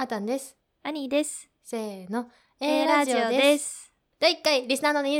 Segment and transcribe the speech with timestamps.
[0.00, 0.56] あたんです。
[0.82, 1.46] アニーです。
[1.62, 2.30] せーの。
[2.58, 3.92] A ラジオです。
[4.18, 5.18] 第1回リスナーのなんて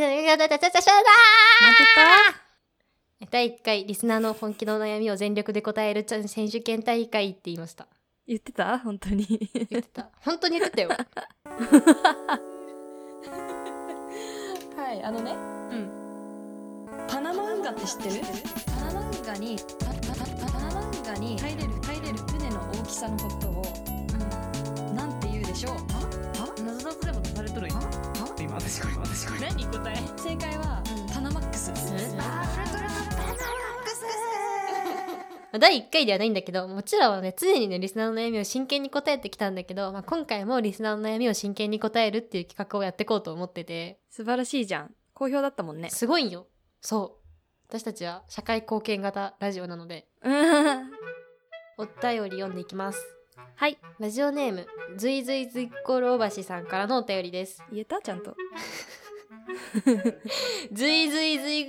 [3.31, 7.89] 第1回リスナーの本気の悩みを全力で答える選手権大会って言いました。
[8.27, 9.51] 言ってた本当に。
[9.53, 10.09] 言ってた。
[10.25, 10.89] 本当に言ってたよ。
[10.89, 10.97] は
[14.95, 15.91] い、あのね、うん。
[17.07, 18.23] パナマ運河って知ってる
[18.65, 19.93] パナマ運河に、パパ
[20.25, 24.00] パパナマ運河に入れる、入れる船の大きさのことを、
[25.51, 25.79] でしょうは？
[25.79, 26.55] は？
[26.65, 27.75] 謎々でも出されとるよ。
[28.39, 29.97] 今私これ私これ何答え？
[30.17, 30.81] 正解は、
[31.13, 32.17] パナマックスです。
[35.59, 44.95] 第1回ではないんだけど、もちろんね、常にね、リスナーの悩みを真剣に答えてきたんだけど、まあ、今回もリスナーの悩みを真剣に答えるっていう企画をやっていこうと思ってて、素晴らしいじゃん。
[45.15, 45.91] 好評だったもんね。
[45.91, 46.47] すごいよ。
[46.81, 47.27] そう。
[47.69, 50.91] 私たちは社会貢献型ラジオなので、うん
[51.79, 53.20] お便り読んでいきます。
[53.57, 53.79] はい。
[53.99, 57.63] ラジオネーム、ずいずいずいころばしさんからのお便りです。
[57.71, 58.01] 言えた？
[58.01, 58.35] ちゃんと。
[60.73, 61.69] ずいずいずい、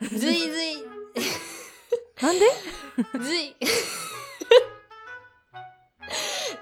[0.00, 0.76] ずいずい、
[2.20, 2.46] なんで？
[3.18, 3.56] ずい、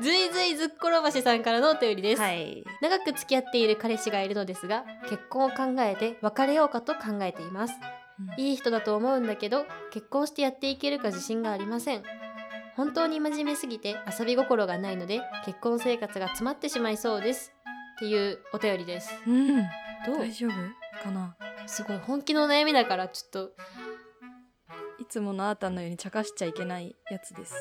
[0.00, 2.22] ずいずいずっころばしさんからのお便りです。
[2.22, 2.64] はい。
[2.80, 7.74] 長く付き合っている彼氏がいるのですが結婚を考えて別れようかと考えています
[8.36, 12.02] いい人だと思うんだけど結婚してやっていけるか自信がありません
[12.76, 17.52] 本当に真面目すぎて遊び心がないので結婚生活が詰まってしまいそうです。
[17.96, 19.14] っていうお便りです。
[19.26, 19.62] うん。
[20.04, 20.18] どう？
[20.18, 20.50] 大丈夫
[21.02, 21.36] かな？
[21.66, 23.52] すごい本気の悩みだからちょっと。
[24.98, 27.54] いつものあーたんのように茶化しちゃいけないやつです。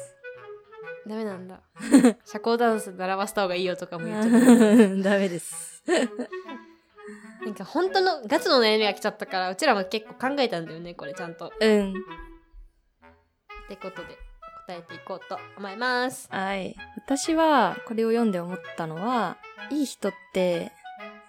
[1.08, 1.62] ダメなんだ。
[2.26, 4.48] 社交ダンス習わせた方がいいよとかも言っちゃった。
[5.10, 5.84] ダメです。
[7.46, 11.52] なんか本当のガチの悩みが来ちゃったからうちらも結構考えたんだよねこれちゃんと。
[11.60, 11.92] うん。
[11.92, 11.94] っ
[13.68, 14.18] てことで
[14.66, 16.76] 答えていこうと思いますはい。
[16.98, 19.38] 私はこれを読んで思ったのは、
[19.70, 20.72] いい人って、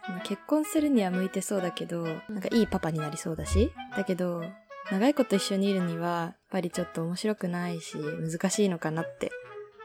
[0.09, 4.43] まあ結婚するには向いてそうだけど、なんかいいパパになりそうだし、だけど、
[4.91, 9.33] 長いこと一緒にいるには、やっぱりちょっと面白くないし、難しいのかなって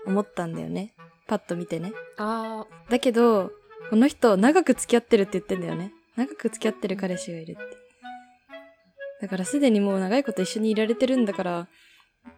[0.05, 0.93] 思ったんだよね。
[1.27, 1.93] パッと見てね。
[2.17, 3.51] あだけど、
[3.89, 5.93] この人、長く付き合ってるって言ってんだよね。
[6.15, 7.77] 長く付き合ってる彼氏がいるって。
[9.21, 11.67] だからすでにもう長いこと一緒にいられてるんだから、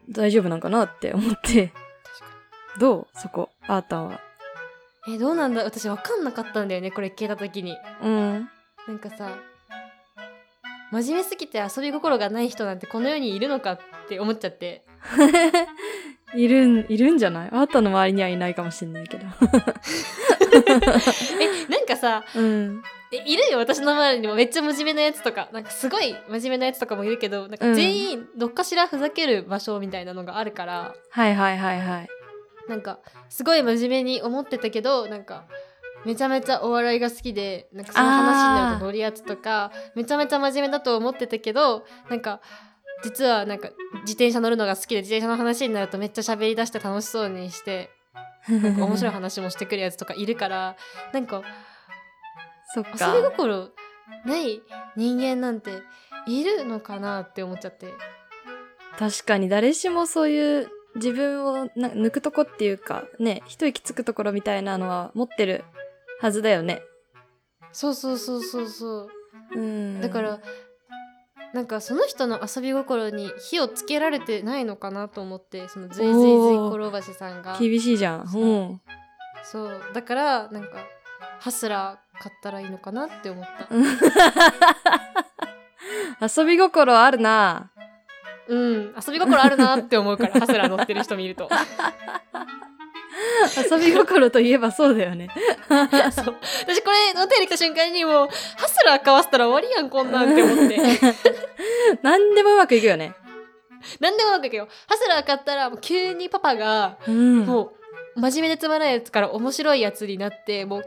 [0.09, 1.71] 大丈夫なんかなって思って。
[2.79, 3.07] どう？
[3.19, 4.19] そこ、あーたんは。
[5.07, 5.63] ーえどうなんだ？
[5.63, 8.49] 私分かんなかったんだよねこれ聞いた時にうん。
[8.87, 9.35] なんかさ
[10.91, 14.83] 真面目すぎて遊び心がない人なんてこの世にいるのかって思っちゃって
[16.35, 17.49] いるん、いるんじゃない？
[17.51, 19.25] あーたんの周りにはいないかもしんないけど。
[20.53, 22.83] えなんかさうん。
[23.13, 32.07] えいるよ私の周りにもめっちゃ真面目なやつとかなんかすごい真面目なやつとかもいるけどなんか全員どっかしらふざける場所みたいなのがあるからはいはいはいはい。
[32.69, 35.45] なんかすごい真面目に思ってたけどなんか
[36.05, 42.39] めちゃめちゃお笑いが好きでなんかその話になると乗るやつとかめちゃめちゃ真面目だと思ってたけどなんか
[43.03, 43.69] 実はなんか
[44.01, 47.89] 自転車乗るのが好きで自転車の話になるとめっちゃ喋り出して楽しそうにして
[48.49, 50.75] なんか面白い話もしてくるやつとかいるから
[51.13, 51.43] なんか
[52.73, 53.13] そっ遊びか。
[53.31, 53.69] 心
[54.25, 54.61] ない
[54.95, 55.71] 人間なんて
[56.27, 57.93] いるのかなって思っちゃって
[58.97, 65.63] 確かに誰しもそういう自分をな抜くとこっていうか、ね、一息つくところみたいなのは持ってる
[66.19, 66.81] はずだよね。
[67.71, 69.09] そうそうそうそうそう
[69.55, 70.01] うん。
[70.01, 70.39] だから、
[71.53, 78.27] なんかその人の遊び心に火をつけられてないのかなと思ってそのずいずいずいころばしさんが厳しいじゃん。
[78.27, 78.81] そううん。
[79.43, 80.69] そうだからなんか
[81.39, 83.45] ハスラー買ったらいいのかなって思っ
[86.19, 87.71] た 遊び心あるな。
[88.47, 91.49] うん遊び心あるなって思うからハスラー乗ってる人見ると
[93.57, 95.29] 遊び心といえばそうだよね。
[95.69, 96.31] 私こ
[96.91, 100.77] れ乗ってきた瞬間にもうハスラー買わせたら終わりやんこんなんって思って
[102.01, 103.13] 何でもうまくいくよね。
[103.99, 107.45] なんでもうまくいくよハスラー買ったらもう急にパパがうん。
[107.45, 107.73] も
[108.15, 110.83] う真面目でつまらないやつから面白いやつになってもう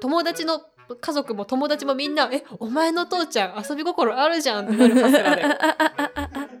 [0.00, 0.60] 友達の
[1.00, 6.54] 家族も友達もみんな「えお前の父ちゃん遊び心あるじゃん」ってなるハスラーだよ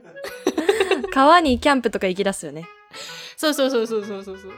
[1.12, 2.66] 川にキャンプとか行き出すよね。
[3.36, 4.52] そうそうそうそうそうそうそう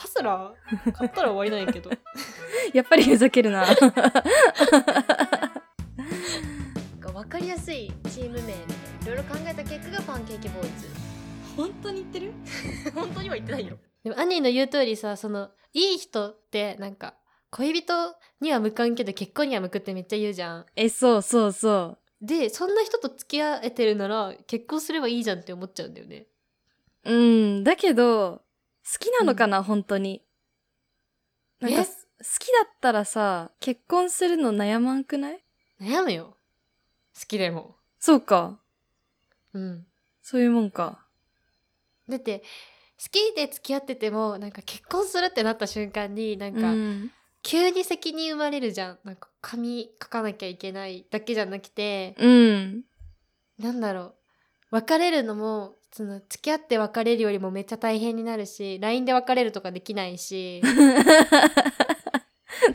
[0.00, 0.92] ハスラー？
[0.92, 1.90] 買ったら終わりなんやけど。
[2.72, 3.66] やっぱりふざけるな。
[7.12, 8.64] 分かりやすいチーム名みたいな
[9.02, 10.88] いろいろ考えた結果がパンケーキボーイズ。
[11.54, 12.32] 本当に言ってる？
[12.96, 13.76] 本当には言ってないよ。
[14.02, 17.16] でもアニーの言う通りさそのいい人ってなんか
[17.50, 20.66] 恋人には向かんけど結婚には向くってめっちゃ言うじゃん。
[20.76, 22.26] え、そうそうそう。
[22.26, 26.26] でそんな人と付き合えてるなら結婚すればいいじゃんって思っちゃうんだよね。
[27.04, 28.42] うん、だけど、
[28.92, 30.22] 好きなのかな、本当に。
[31.60, 31.90] なんか好
[32.38, 35.42] きだったらさ、結婚するの悩まんくない？
[35.80, 36.36] 悩むよ
[37.18, 38.58] 好きでもそうか。
[39.52, 39.86] うん
[40.22, 41.06] そういうもんか。
[42.08, 42.40] だって
[43.02, 47.10] 好きで付き合っててもなんか結婚するってなった瞬間になんか、うん。
[47.42, 52.82] 急に責任生まれるじゃんなんか紙書かなきゃいけないだけじゃなくてうん。
[53.58, 54.14] なんだろう
[54.72, 60.62] 別れるのもその付き合って別れるよりもめっちゃ大変になるし LINE で別れるとかできないし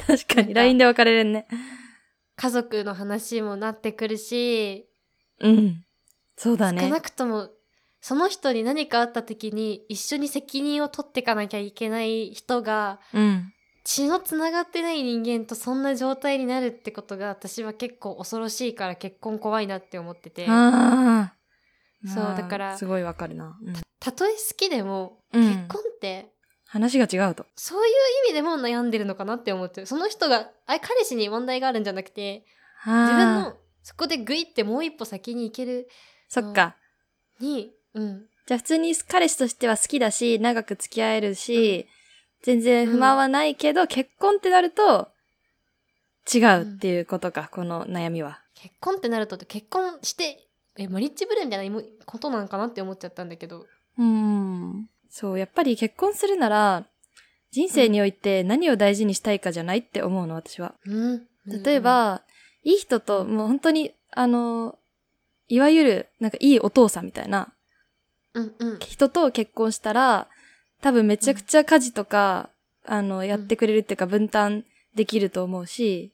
[0.08, 1.46] 確かに、LINE で別れれんね。
[2.36, 4.88] 家族の話もなってくるし、
[5.40, 5.84] うん。
[6.38, 7.02] そうだね少な。
[7.02, 7.50] くとも
[8.02, 13.52] その人に何かあった時に一緒に責任を取っていかなきゃいけない人がうん。
[13.88, 21.35] 血のつながってない人間とそんな状態になるってことが私は結構恐ろしいから結婚怖いなって思っててああ。
[22.07, 23.57] そうだからすごいわかるな。
[23.62, 26.31] うんたとえ好きでもうん結婚って
[26.68, 27.46] 話が違うと。
[27.56, 27.94] そういう
[28.28, 32.46] 意味でも悩んでるのかなって思ってるその人があ彼氏に問題があるんじゃなくて
[32.86, 35.90] 自分のそこでグイってもう一歩先に行ける
[36.30, 36.75] そっか。
[37.40, 41.88] にうんじゃあ普通に彼氏としては好きだし、長く付き合えるし、
[42.44, 45.10] 全然不満はないけど、結婚ってなると、
[46.31, 48.42] 違うっていうことか、この悩みは。
[48.54, 50.44] 結婚ってなると結婚して
[50.77, 53.66] えマリッジブルーみたいなことなのかなって思っちゃったんだけど。
[53.98, 54.89] うん。
[55.10, 56.86] そう、やっぱり結婚するなら、
[57.51, 60.75] 人生において何を大事にしたいかじゃないって思うの、私は。
[60.86, 61.27] うん。
[61.63, 62.24] 例えば、
[62.63, 64.77] いい人と、もう本当に、あの、
[65.48, 67.54] いわゆる、なんかいいお父さんみたいな
[68.33, 68.80] うんうん。
[68.80, 70.28] 人と結婚したら、
[70.81, 72.50] 多分めちゃくちゃ家事とか、
[72.86, 76.12] あの、やってくれるっていうか分担できると思うし、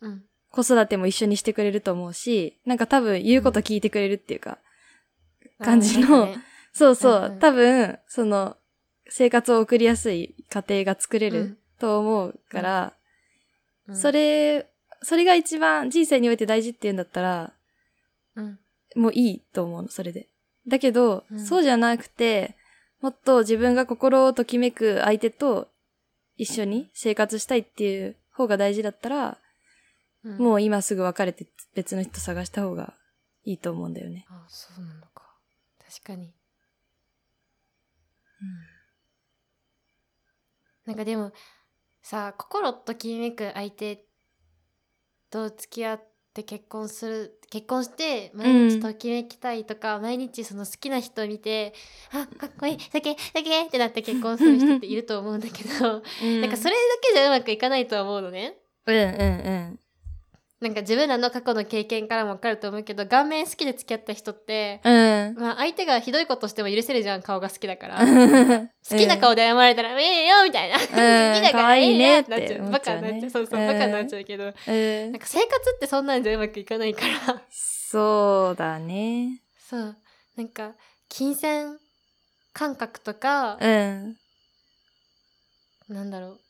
[0.00, 4.58] うん子育ても一緒にしてくれると思うし、なんか多分言うこと聞いてくれるっていうか、
[5.60, 6.34] 感じの
[6.72, 7.38] そうそう、うんうん。
[7.40, 8.56] 多分、その、
[9.08, 11.58] 生活を送りやすい家庭が作れるうん。
[11.80, 12.92] と思うから、
[13.88, 13.96] うん。
[13.96, 14.68] それ、
[15.02, 17.52] それが一番人生において大事って言うんだったら、
[18.36, 18.58] うん。
[18.94, 20.28] もういいと思うの、それで。
[20.68, 21.44] だけど、うん。
[21.44, 22.54] そうじゃなくて、
[23.00, 25.68] もっと自分が心をときめく相手と
[26.36, 29.38] 一緒に生活したいっていう方が大事だったら、
[30.24, 32.94] うんもう今すぐ別れて別の人探した方が
[33.44, 34.26] いいと思うんだよね。
[34.28, 35.36] あそうなのか
[35.78, 36.34] 確かに
[40.86, 41.32] なんかでも
[42.02, 44.06] さ心ときめく相手
[45.30, 51.72] と付き合って結婚する結婚して毎日ときめきたいとか、毎日その好きな人を見て
[52.12, 58.58] あかっこいい酒酒ってなって結婚する人っていると思うんだけど、 うんなんかそれだけじゃうまくいかないと思うのね。
[58.86, 59.14] うんうんう
[59.72, 59.80] ん。
[60.60, 65.36] なんか自分らの過去の経験からも分かると思うけど顔面好きで付き合った人って、うん。
[65.38, 67.98] まあ、相手がひどいことしても許せるじゃん顔が好きだから。
[67.98, 68.04] 好
[68.90, 70.78] 好きな顔で謝られたら、ええよみたいな。
[70.82, 72.70] 好きだからええねってなっちゃう。
[72.70, 73.30] バカになっちゃう。
[73.30, 74.44] そうそう、バカになっちゃうけど。
[74.44, 77.42] うんなんか生活ってそんなんじゃうまくいかないから。
[77.50, 79.40] そうだね。
[79.68, 79.96] そう。
[80.36, 80.74] なんか、
[81.08, 81.78] 金銭
[82.52, 84.16] 感覚とか、うん。
[85.88, 86.40] なんだろう。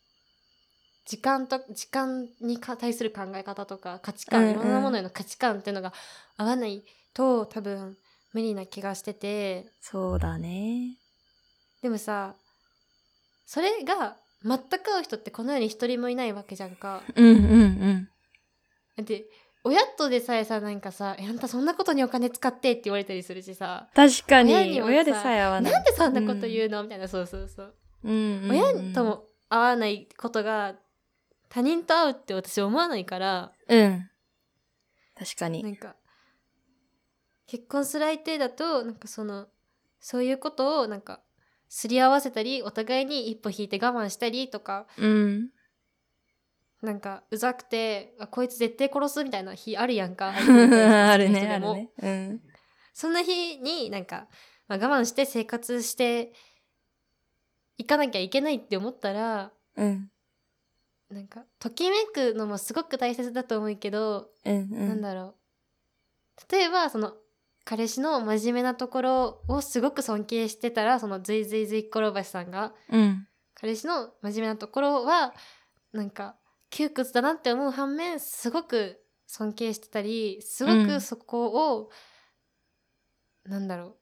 [1.08, 5.94] 時間と、時間にか対する考え方とか、価値観、うんうんいろんなものへの価値観っていうのが
[6.37, 6.84] 合わない
[7.14, 7.96] と、多分、
[8.34, 9.72] 無理な気がしてて。
[9.81, 10.99] そうだね。
[11.81, 12.34] でもさ、
[13.46, 17.02] それが全く合う人ってこの世に一人もいないわけじゃんか。
[17.16, 18.09] うんうんうん。
[18.97, 19.25] だって
[19.64, 25.73] 親とでさえさなんかさ「えあんたそんなことにお金使って」って言われたりするしさ確かに親親でさえ合「わない。
[25.73, 30.75] なんでそんなこと言うの?」みたいなそうそうそう、うんうんうん親とも合わないことが
[31.49, 34.11] 他人と会うって私思わないからうん。
[35.19, 35.62] 確かなに。
[35.62, 35.97] んか
[37.47, 39.47] 結婚する相手だとなんかその
[40.00, 41.21] そういうことをなんか
[41.69, 45.50] すり合わせたりお互いに一歩引いて我慢したりとかうん。
[46.83, 51.90] なんかうざくてあこいつ絶対殺すみたいな日あるやんか あるね、あるね。
[52.00, 52.43] うん。
[52.93, 54.28] そんな日になんか、
[54.69, 56.33] まあ、我慢して生活して
[57.78, 60.11] いかなきゃいけないって思ったらうん。
[61.10, 64.88] なんかときめくのもすごく大切だと思うけど、うんうん。
[64.88, 67.14] なんだろう例えばその
[67.64, 73.26] 彼氏の真面目なところをすごく尊敬してたらそのずいずいずい転ばしさんがうん。
[73.54, 75.34] 彼氏の真面目なところは
[75.92, 76.36] なんか
[76.70, 81.90] 窮屈だなって思う反面すごく尊敬してたりすごうんくそこを、
[83.44, 83.96] なんだろう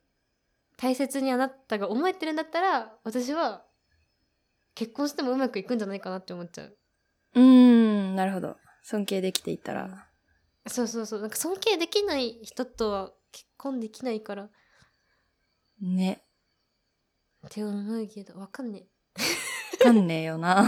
[0.77, 3.65] 大切にあなたが思えてるんだったら私は
[4.75, 6.77] 結婚してもうまくいくんじゃないかなって思っちゃう
[7.37, 8.57] うーん、なるほど。
[8.83, 10.09] 尊敬できていたら。
[10.67, 14.51] そうそうそうなんか尊敬できない人とは結婚できないからっ
[15.81, 16.23] ね。
[17.49, 18.87] て思うけどわかんね
[19.79, 20.55] かんねえよな。
[20.57, 20.65] わ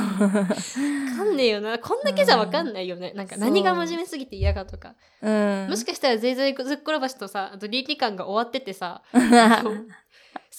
[1.17, 5.67] かんねえよなこんだけじゃわかんないよねなんか何が真面目すぎて嫌かとか、うん。
[5.71, 9.03] もしかしたらぜいぜいずっころばしとさあと倫理観が終わっててさ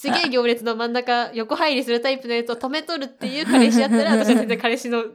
[0.00, 5.12] すげえ行列の真ん中横入りするタイプのやつを止めとるっていう彼氏やったら 私は全然彼氏の思う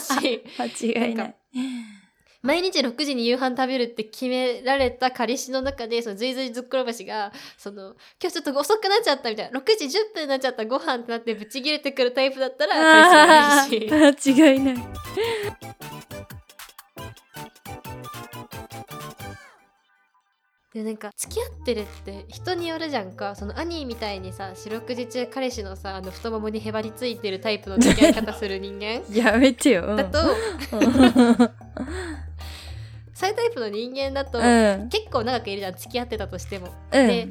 [0.00, 1.34] し間違いない。
[2.40, 12.74] 毎日6時に夕飯食べるって決められた彼氏の中でそのずいずいずっころばしがその今日ちょっと遅くなっちゃったみたいな6時10分になっちゃったご飯ってなってブチ切れてくるタイプだったら
[13.66, 14.76] 彼氏がいいし間違いない。
[20.74, 29.84] でなんか付き合ってるって人によるじゃんかその兄みたいにさ四六時中彼氏のさあの太ももにへばりついてるタイプの付き合い方する人間 やめてよ。
[29.86, 30.78] うんだと、 そ
[33.26, 34.88] ういうタイプの人間だと、うん。
[34.88, 36.66] 結構長くいるじゃん付き合ってたとしても。
[36.90, 37.06] うん。
[37.06, 37.28] で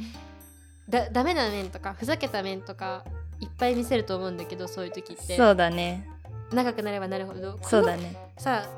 [0.88, 3.04] だダメな面とかふざけた面とか
[3.42, 6.08] いっぱい見せると思うんだけどそういう時ってそうだね。
[6.54, 8.16] 長くなればなるほどそうだね。
[8.38, 8.70] さ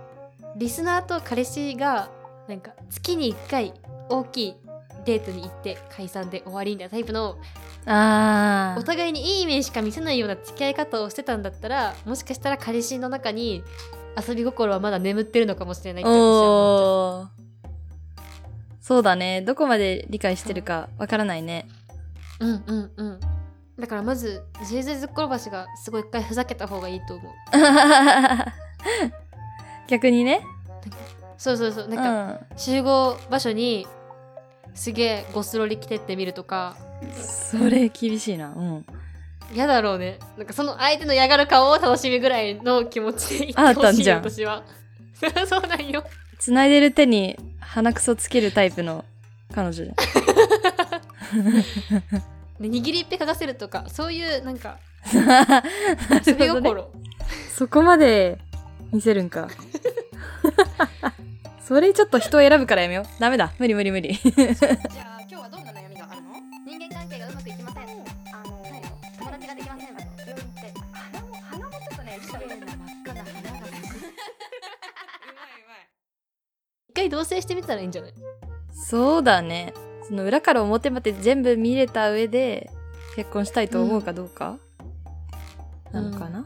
[0.56, 2.10] リスナーと彼氏が
[2.48, 3.74] なんか月に1回
[4.10, 4.56] 大きい
[5.06, 7.38] デートに行って解散で終わりみたいなタイプの
[7.86, 13.64] あお互いにいい面しか見せないような付き合い方をしてたんだったらもしかしたら彼氏の中に
[14.28, 16.08] 遊び心はまだ眠ってるのかもしれないあ。
[16.08, 17.36] って私は思っちゃう。
[18.82, 19.42] そうだね。
[19.42, 21.68] どこまで理解してるかわからないね。
[22.40, 23.20] うんうんうん
[23.80, 27.34] だからまずジェイゼズッコロバシがすごい一回ふざけた方がいいと思う
[29.88, 30.42] 逆にね。
[31.38, 31.98] そうそうそううなん
[32.38, 32.58] か、ん。
[32.58, 33.86] 集合場所に
[34.76, 36.76] すげえゴスロリ着てってみるとか。
[37.16, 38.54] それ厳しいな。
[38.56, 38.86] うん。
[39.54, 40.20] 嫌だろうね。
[40.38, 44.18] なんかその相手の嫌がる顔を楽しみぐらいの気持ちでいってあっほしいたんじゃん。
[44.20, 44.64] 私は。
[45.48, 46.04] そうなんよ。
[46.40, 49.06] 繋いでる手に鼻くそつけるタイプの
[49.54, 49.92] 彼女じ
[52.60, 54.80] で握りっぺ嗅がせるとかそういうなんか
[56.26, 56.92] 遊び心、
[57.50, 58.40] そこまで
[58.92, 59.48] 見せるんか。
[61.68, 63.06] それちょっと人を選ぶからやめよう。
[63.20, 63.52] ダメだ。
[63.58, 64.14] 無理無理無理。
[64.14, 66.34] じゃあ今日はどんな悩みがあるの？
[66.64, 67.84] 人間関係がうまくいきません。
[67.84, 68.64] あの
[69.18, 69.88] 友達ができません。
[69.88, 70.74] 病院って。
[70.94, 73.58] 鼻も鼻もちょっとね綺麗な真っ赤な鼻が
[76.88, 78.14] 一回同棲してみたらいいんじゃない？
[78.88, 79.74] そうだね。
[80.08, 82.70] その裏から表まで全部見れた上で
[83.16, 84.60] 結婚したいと思うかどうか、
[85.92, 86.46] なのかな？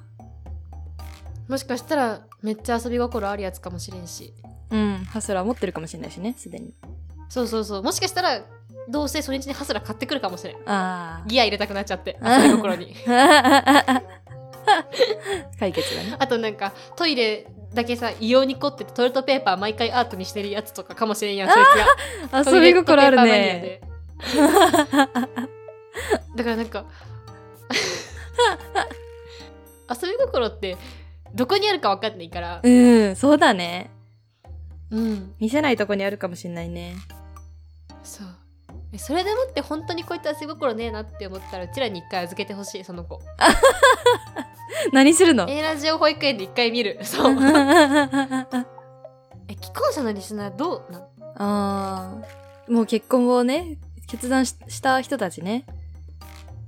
[1.49, 4.33] もしかしたらめっちゃ遊び心あるやつかもしれんし
[4.71, 6.73] うん、ハスラー持ってるかもしれないしね、すでに。
[7.29, 8.41] そうそうそうもしかしたら
[8.89, 14.01] どうせ初日にハスラー買ってくるかもしれんあギア入れたくなっちゃってあび心にあ。
[15.59, 16.15] 解決だね。
[16.19, 23.81] あとなんかトイレだけさ異様に凝っててトイレットペーパー毎回アートにしてるやつとかかもしれんやんそいつが遊び心あるね。
[26.35, 26.85] だからなんか
[29.89, 30.77] 遊び心って
[31.33, 33.91] どこにあるか分かんないからうん、そうだね。
[34.91, 35.33] うん。
[35.39, 36.95] 見せないとこにあるかもしれないね。
[38.03, 38.27] そう。
[38.91, 43.21] えそれでもって本当にこういった遊び心ねえなって思ったらうちらに一回預けてほしいその子。
[44.93, 46.99] 何するの？A ラジオ保育園で一回見る。
[47.03, 47.33] そう。
[49.47, 51.07] え既婚者のリスナーどうなんあ
[52.67, 52.71] あ。
[52.71, 53.77] もう結婚をね、
[54.07, 55.65] 決断しした人たちね。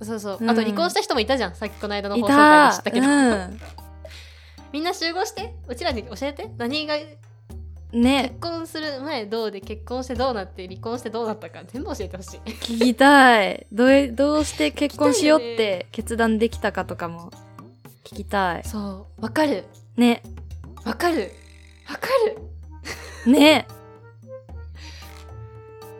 [0.01, 0.49] そうそう、うん。
[0.49, 1.55] あと離婚した人もいたじゃん。
[1.55, 3.61] さっきこの間のい放送会で知たったけど、うん。
[4.73, 5.55] みんな集合して？
[5.67, 6.49] うちらに教えて？
[6.57, 6.95] 何が
[7.93, 8.29] ね。
[8.29, 12.39] 結婚する前どうで結婚してどうなって離婚してどうなったか全部教えてほしい。
[12.49, 13.67] 聞きたい。
[13.71, 17.31] どういどうして結婚しようって決断できたかとかも
[18.03, 18.63] 聞きたい。
[18.63, 19.21] そう。
[19.21, 19.65] わかる。
[19.97, 20.23] ね。
[20.85, 21.31] わかる。
[21.89, 22.07] わか
[23.25, 23.31] る。
[23.31, 23.67] ね。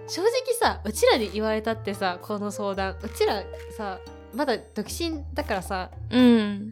[0.08, 2.98] 正直さうちらに言われたってさこの相談。
[3.02, 3.44] うちら
[3.78, 4.00] さ
[4.34, 5.92] まだ独身だからさ。
[6.10, 6.70] うん。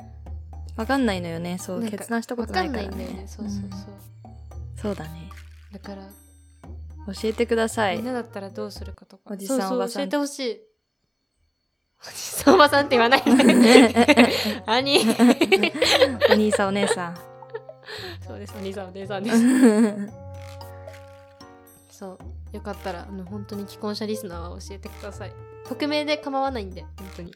[0.78, 1.58] わかんないのよね。
[1.58, 1.84] そう。
[1.84, 3.22] 決断したこわとないからかんないんだよね。
[3.24, 4.19] ねそうそうそう、ん
[4.82, 5.30] そうだね。
[5.74, 6.04] だから、
[7.14, 7.98] 教えてください。
[7.98, 9.34] みんなだったらどうするかとか。
[9.34, 10.04] おじさんおばさん。
[10.04, 10.62] 教えてほしい。
[12.08, 14.06] おじさんおばさんって言わないで
[14.68, 15.00] 兄。
[16.30, 17.18] お兄さんお姉さん。
[18.26, 19.38] そうですお兄さんお姉さんです。
[22.00, 22.18] そ
[22.54, 22.56] う。
[22.56, 25.34] よかったらあの本当に既婚者リスナーは教えてください。
[25.68, 27.36] 匿名で構わないんで本当に。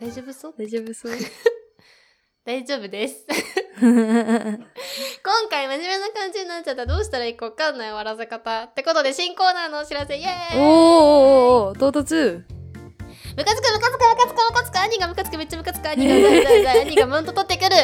[0.00, 0.54] 大丈夫そう？
[0.58, 1.12] 大丈夫そう
[2.44, 3.24] 大丈夫です。
[3.78, 3.92] 今
[5.48, 10.58] 回真面目な感じになっちゃったどうしたらいいか分かんない笑わせ方ってことで新コーナーのお知らせイエーイ。
[10.58, 12.42] おーおーおー唐突
[13.36, 17.76] ムカつくムカつくムカつくムカつく兄がムカつくめっちゃムカつく兄がうざいうざいうざい兄がマウント取ってくる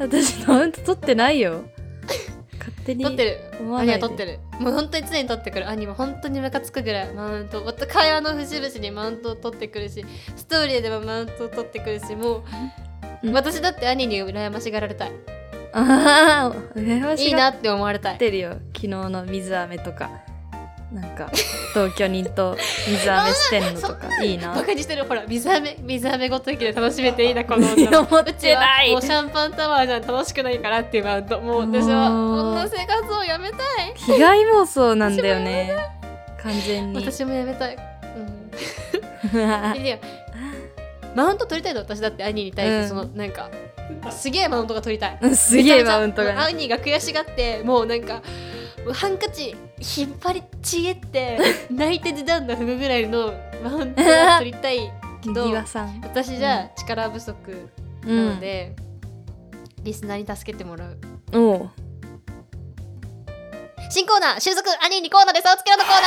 [0.00, 1.64] 私マウント取ってないよ
[2.58, 10.04] 勝手手に撮ってる兄は撮ってるもう本当に常に撮ってくる兄も本当にムカつくぐらいマウントまた会話の節々にマウントを取ってくるし
[10.36, 12.44] ストーリーでもマウントを取ってくるしもう、
[13.22, 13.32] うん。
[13.32, 15.12] 私だって兄に羨ましがられたい。
[15.72, 18.18] ああ羨ましいいなって思われたい。
[18.18, 20.10] てるよ昨日の水飴とか
[20.92, 21.30] なんか
[21.72, 22.56] 同居人と
[22.88, 24.52] 水飴してんのとか いいな。
[24.52, 25.04] バカにしてる。
[25.04, 28.34] ほら水飴水飴ごときで楽しめていいなこのいや女思ってない。
[28.34, 33.60] うちはもうシャンパンタワーじゃ楽しくないからっていうマウントもう私はこんな生活をやめたい。
[33.94, 35.72] 被害妄想なんだよね。
[36.42, 36.98] 完全に。
[36.98, 37.76] 私もやめたい、
[39.32, 39.98] うん、 いや
[41.14, 43.50] マウント取りたいの私だって兄に対してその、なんか
[44.10, 45.18] すげえマウントが取りたい。
[45.20, 46.32] うんすげえマウントが。
[46.34, 48.22] ね兄が悔しがってもうなんか
[48.92, 49.54] ハンカチ
[49.96, 51.38] 引っ張りちげって
[51.70, 54.90] 泣いて時短の踏むぐらいのマウントが取りたい
[55.22, 55.50] けど
[56.02, 57.34] 私じゃ力不足
[58.06, 58.74] うなので、
[59.82, 60.96] リスナーに助けてもらう。
[61.34, 61.70] おう。
[63.92, 66.06] 新コーナー収束兄にコーナーで差をつけろのコーナ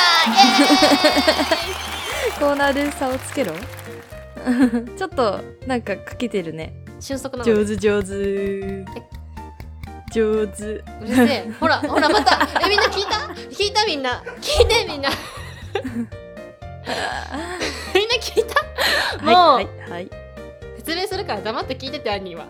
[2.34, 3.52] ー コーナーで差をつけろ？
[4.96, 6.74] ちょっとなんかかけてるね。
[7.00, 8.84] 俊足なので上手上手。
[10.12, 10.64] 上手。
[10.64, 11.50] うるせえ。
[11.58, 12.48] ほらほらまた。
[12.64, 13.16] えみんな聞いた？
[13.50, 14.22] 聞いたみんな。
[14.40, 15.08] 聞いてみんな。
[17.94, 18.44] みんな聞い
[19.18, 19.24] た？
[19.24, 19.90] もう、はいはい。
[19.90, 20.10] はい
[20.78, 22.44] 説明するから黙って聞いててアニーは。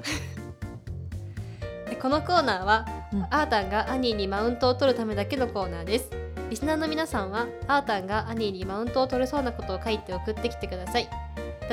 [1.88, 3.22] でこのコーナーは、うん。
[3.30, 6.10] アータンがアニーにマウントを取るためだけのコーナーです。
[6.50, 11.08] リスナーの皆さんはアータンがアニーにマウントを取れそうなことを書いて送ってきてください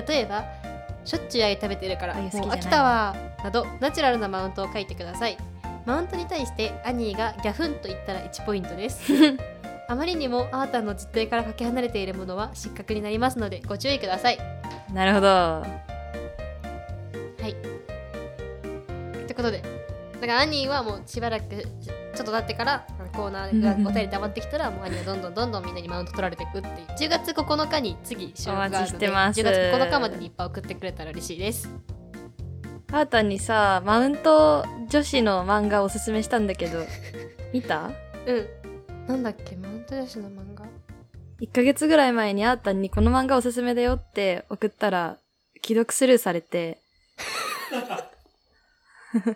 [0.08, 0.46] 例えば
[1.04, 5.38] しょっちゅうあゆ食べてるからもう飽きたわなどナチュラルなマウントを書いてください。
[5.86, 9.12] マウントに対してアニーがギャフンと言ったら1ポイントです。
[9.90, 14.38] あまりにもアータンの実態からかけ離れているものは失格になりますのでご注意ください。
[14.94, 15.28] なるほど。
[15.28, 15.66] は
[17.44, 17.52] い。
[17.52, 19.64] ってことで、
[20.14, 26.76] だからアニーはもうしばらくちょっと経ってからコーナーがお便り溜まってきたらもうアニーはどんどんどんどんみんなにマウント取られていくっていう。
[26.98, 29.40] 10月9日に次収録があるのでお待ちしてます。
[29.40, 31.70] 10月9日までにいっぱい送ってくれたら嬉しいです。
[32.92, 36.86] あーたんにさマウント女子の漫画おすすめしたんだけど
[37.54, 37.92] 見た？
[38.26, 38.48] うん。
[39.08, 40.66] なんだっけマウント女子の漫画
[41.42, 45.18] ？1ヶ月ぐらい前にあーたんにこの漫画おすすめだよって送ったら
[45.64, 46.80] 既読スルーされて。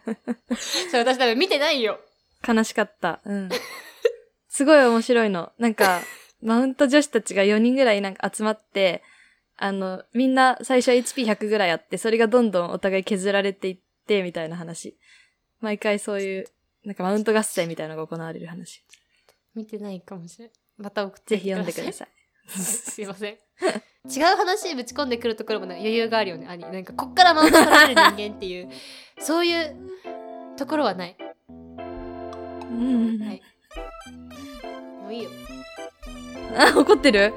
[0.89, 1.99] それ私多分見てないよ
[2.47, 3.21] 悲しかった。
[3.25, 3.49] うん。
[4.49, 5.51] すごい面白いの。
[5.57, 6.01] なんか、
[6.41, 9.03] マウント女子たちが4人ぐらいなんか集まって、
[9.57, 14.97] あの、みんな最初 HP100 ぐらいあって、それがどんどんお互い削られていって、みたいな話。
[15.61, 16.45] 毎回そういう、
[16.83, 18.83] なんかマウント合戦みたいなのが行われる話。
[19.55, 22.09] 見てないかもしれないまた送ってぜひ読んでくだいさい。
[22.49, 28.69] すいません違う話ぶち込んでくるところもね余裕があるよね兄なんかこっからマウント取られる人間っていう
[29.19, 29.75] そういう
[30.57, 31.34] ところはないうん。
[32.75, 33.41] はい
[35.03, 35.29] もういいよ
[36.57, 37.33] あ、 怒ってる？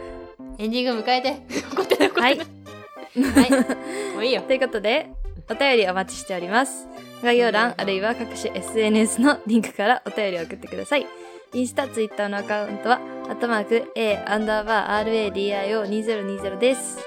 [0.58, 1.36] エンディング迎えて
[1.72, 2.38] 怒ってない怒ってないはい。
[2.38, 2.44] は
[3.46, 3.50] い
[4.14, 5.10] もういいよということで、
[5.50, 6.86] お便りお待ちしております。
[7.22, 11.06] 概要欄あるいは各種 SNS のリンクからお便りを送ってください。
[11.54, 16.98] インスタ、ツイッターのアカウントは、アットマーク A アンダーバー RADIO2020 です。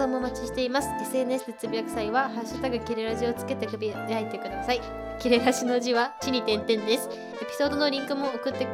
[0.00, 0.88] 感想もお待ちしています。
[1.02, 4.80] SNS でつぶやく際は「ハッシュタグキレラジ」をつけてつぶやいてください。
[5.18, 7.10] キレラジの字は地に点々です。
[7.42, 8.66] エピソードのリンクも送って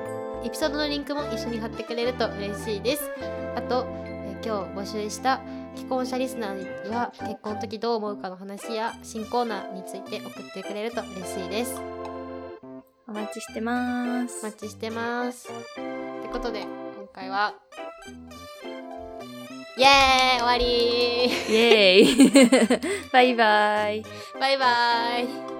[0.44, 3.10] エピソードのリンクも一緒に貼ってくれると嬉しいです。
[3.56, 5.40] あと、えー今日募集した
[5.74, 11.82] 既婚者リスナーには結婚の時どう思うかの話や新コーナーについて送ってくれると嬉しいです。
[13.08, 14.46] お待ちしてます。
[14.46, 15.48] お待ちしてます。
[15.48, 17.54] ってことで今回は
[19.78, 21.26] イエーイ終わり。
[21.26, 22.80] イエーイ。
[23.12, 24.02] バイバイ。
[24.40, 25.55] バイバイ